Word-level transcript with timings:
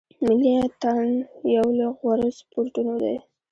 ملي 0.23 0.51
اټن 0.65 1.07
یو 1.55 1.67
له 1.77 1.85
غوره 1.97 2.29
سپورټو 2.39 2.93
دی. 3.03 3.15